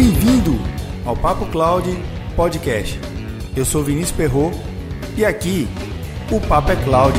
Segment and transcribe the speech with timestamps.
[0.00, 0.52] Bem-vindo
[1.04, 1.84] ao Papo Cloud
[2.36, 3.00] Podcast.
[3.56, 4.52] Eu sou Vinícius Perro
[5.16, 5.66] e aqui
[6.30, 7.18] o Papo é Cloud.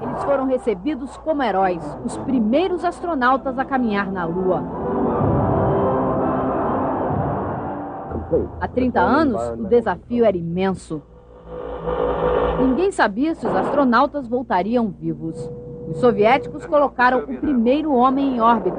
[0.00, 4.62] Eles foram recebidos como heróis, os primeiros astronautas a caminhar na Lua.
[8.60, 11.02] Há 30 anos, o desafio era imenso.
[12.60, 15.50] Ninguém sabia se os astronautas voltariam vivos.
[15.90, 18.78] Os soviéticos colocaram o primeiro homem em órbita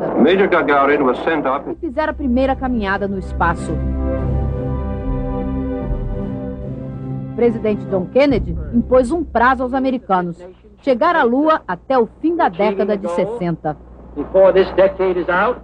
[1.69, 3.73] e fizeram a primeira caminhada no espaço.
[7.31, 10.37] O presidente John Kennedy impôs um prazo aos americanos:
[10.81, 13.77] chegar à Lua até o fim da década de 60.
[14.15, 15.61] Before this decade is out,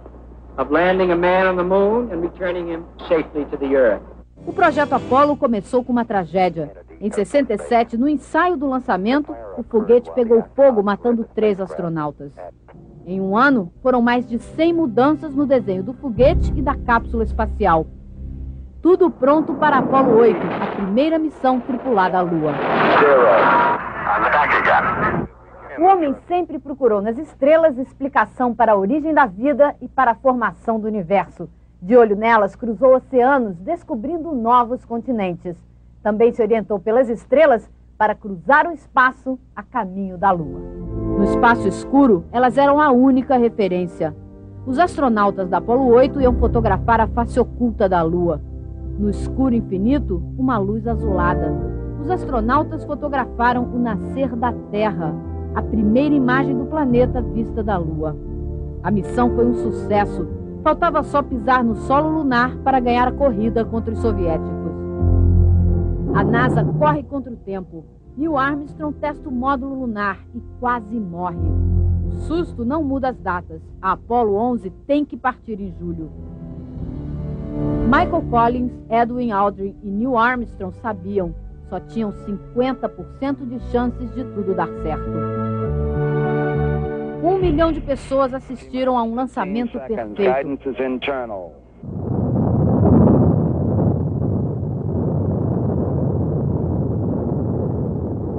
[0.58, 4.02] of landing a man on the moon and returning him safely to the Earth.
[4.46, 6.72] O projeto Apollo começou com uma tragédia.
[7.00, 12.32] Em 67, no ensaio do lançamento, o foguete pegou fogo, matando três astronautas.
[13.06, 17.22] Em um ano, foram mais de 100 mudanças no desenho do foguete e da cápsula
[17.22, 17.86] espacial.
[18.82, 22.52] Tudo pronto para Apollo 8, a primeira missão tripulada à Lua.
[25.78, 30.16] O homem sempre procurou nas estrelas explicação para a origem da vida e para a
[30.16, 31.48] formação do universo.
[31.80, 35.67] De olho nelas, cruzou oceanos, descobrindo novos continentes.
[36.02, 40.60] Também se orientou pelas estrelas para cruzar o espaço a caminho da Lua.
[41.18, 44.14] No espaço escuro, elas eram a única referência.
[44.64, 48.40] Os astronautas da Apollo 8 iam fotografar a face oculta da Lua.
[48.98, 51.52] No escuro infinito, uma luz azulada.
[52.00, 55.14] Os astronautas fotografaram o nascer da Terra,
[55.54, 58.16] a primeira imagem do planeta vista da Lua.
[58.82, 60.28] A missão foi um sucesso.
[60.62, 64.57] Faltava só pisar no solo lunar para ganhar a corrida contra os soviéticos.
[66.18, 67.84] A NASA corre contra o tempo.
[68.16, 71.38] Neil Armstrong testa o módulo lunar e quase morre.
[72.08, 73.62] O susto não muda as datas.
[73.80, 76.10] A Apollo 11 tem que partir em julho.
[77.84, 81.32] Michael Collins, Edwin Aldrin e Neil Armstrong sabiam,
[81.68, 85.08] só tinham 50% de chances de tudo dar certo.
[87.22, 90.20] Um milhão de pessoas assistiram a um lançamento perfeito.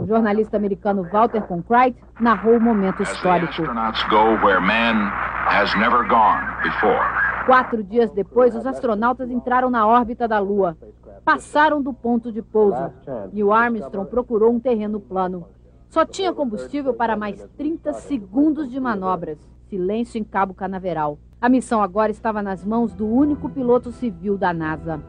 [0.10, 3.62] Jornalista americano Walter Cronkite narrou o momento histórico.
[7.46, 10.76] Quatro dias depois, os astronautas entraram na órbita da Lua.
[11.24, 12.92] Passaram do ponto de pouso.
[13.32, 15.46] Neil Armstrong procurou um terreno plano.
[15.90, 19.38] Só tinha combustível para mais 30 segundos de manobras.
[19.68, 21.20] Silêncio em Cabo Canaveral.
[21.40, 25.00] A missão agora estava nas mãos do único piloto civil da NASA.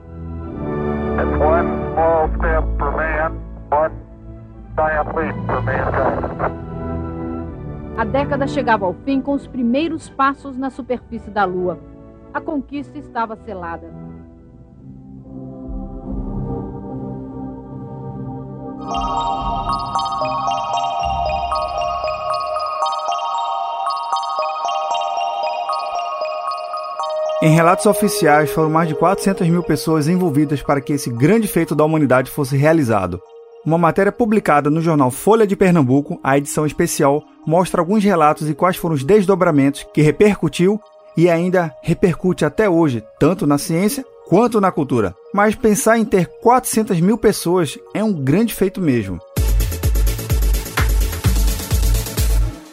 [7.96, 11.78] A década chegava ao fim com os primeiros passos na superfície da Lua.
[12.32, 13.92] A conquista estava selada.
[27.42, 31.74] Em relatos oficiais, foram mais de 400 mil pessoas envolvidas para que esse grande feito
[31.74, 33.20] da humanidade fosse realizado.
[33.64, 38.54] Uma matéria publicada no jornal Folha de Pernambuco, a edição especial, mostra alguns relatos e
[38.54, 40.80] quais foram os desdobramentos que repercutiu
[41.14, 45.14] e ainda repercute até hoje, tanto na ciência quanto na cultura.
[45.34, 49.18] Mas pensar em ter 400 mil pessoas é um grande feito mesmo.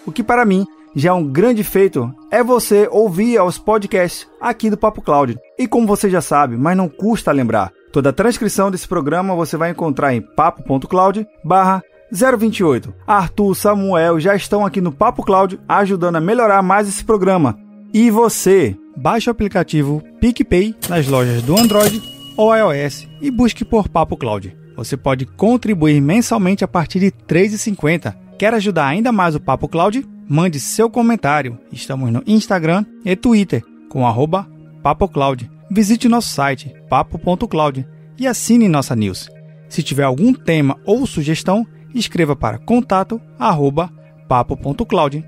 [0.05, 0.65] O que para mim
[0.95, 5.37] já é um grande feito é você ouvir aos podcasts aqui do Papo Cloud.
[5.59, 9.57] E como você já sabe, mas não custa lembrar, toda a transcrição desse programa você
[9.57, 11.81] vai encontrar em papo.cloud barra
[12.11, 12.93] 028.
[13.05, 17.57] Arthur, Samuel já estão aqui no Papo Cloud ajudando a melhorar mais esse programa.
[17.93, 22.01] E você, baixe o aplicativo PicPay nas lojas do Android
[22.37, 24.55] ou iOS e busque por Papo Cloud.
[24.75, 28.15] Você pode contribuir mensalmente a partir de R$ 3,50.
[28.37, 30.07] Quer ajudar ainda mais o Papo Cloud?
[30.29, 31.57] Mande seu comentário.
[31.71, 34.47] Estamos no Instagram e Twitter com arroba
[34.83, 35.49] PapoCloud.
[35.69, 37.85] Visite nosso site papo.cloud
[38.17, 39.29] e assine nossa news.
[39.67, 43.89] Se tiver algum tema ou sugestão, escreva para contato arroba
[44.29, 45.25] papo.cloud.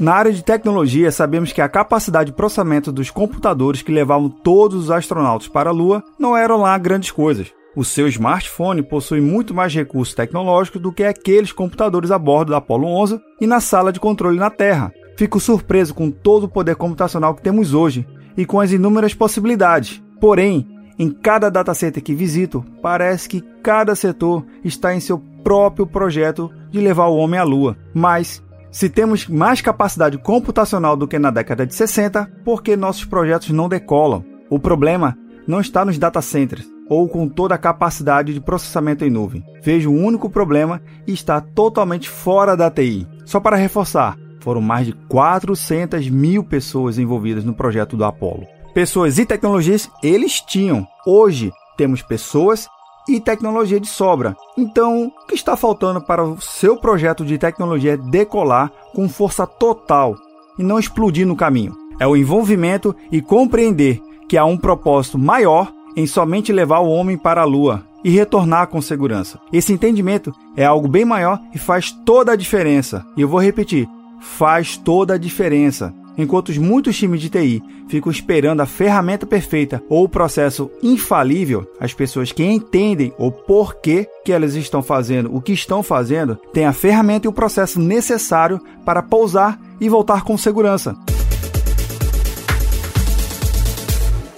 [0.00, 4.84] Na área de tecnologia, sabemos que a capacidade de processamento dos computadores que levavam todos
[4.84, 7.52] os astronautas para a Lua não eram lá grandes coisas.
[7.76, 12.58] O seu smartphone possui muito mais recursos tecnológicos do que aqueles computadores a bordo da
[12.58, 14.92] Apollo 11 e na sala de controle na Terra.
[15.18, 18.06] Fico surpreso com todo o poder computacional que temos hoje
[18.36, 20.00] e com as inúmeras possibilidades.
[20.20, 20.64] Porém,
[20.96, 26.78] em cada datacenter que visito, parece que cada setor está em seu próprio projeto de
[26.78, 27.76] levar o homem à Lua.
[27.92, 33.04] Mas Se temos mais capacidade computacional do que na década de 60, por que nossos
[33.04, 34.24] projetos não decolam?
[34.48, 35.18] O problema
[35.48, 39.42] não está nos data centers ou com toda a capacidade de processamento em nuvem.
[39.62, 43.08] Vejo um único problema e está totalmente fora da TI.
[43.24, 48.46] Só para reforçar, foram mais de 400 mil pessoas envolvidas no projeto do Apollo.
[48.74, 50.86] Pessoas e tecnologias eles tinham.
[51.06, 52.68] Hoje temos pessoas
[53.08, 54.36] e tecnologia de sobra.
[54.56, 60.14] Então, o que está faltando para o seu projeto de tecnologia decolar com força total
[60.58, 61.74] e não explodir no caminho?
[61.98, 67.16] É o envolvimento e compreender que há um propósito maior em somente levar o homem
[67.16, 69.40] para a lua e retornar com segurança.
[69.52, 73.04] Esse entendimento é algo bem maior e faz toda a diferença.
[73.16, 73.88] E eu vou repetir:
[74.20, 75.94] faz toda a diferença.
[76.18, 81.94] Enquanto muitos times de TI ficam esperando a ferramenta perfeita ou o processo infalível, as
[81.94, 86.72] pessoas que entendem o porquê que elas estão fazendo o que estão fazendo têm a
[86.72, 90.96] ferramenta e o processo necessário para pousar e voltar com segurança.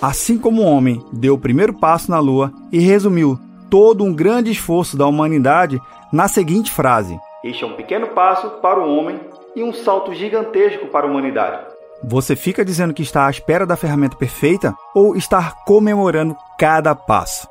[0.02, 3.38] Assim como o homem deu o primeiro passo na Lua e resumiu
[3.70, 5.80] todo um grande esforço da humanidade
[6.12, 9.18] na seguinte frase: Este é um pequeno passo para o homem
[9.56, 11.64] e um salto gigantesco para a humanidade.
[12.04, 17.48] Você fica dizendo que está à espera da ferramenta perfeita ou está comemorando cada passo?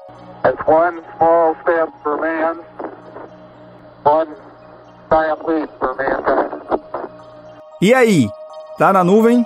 [7.82, 8.30] E aí,
[8.78, 9.46] tá na nuvem?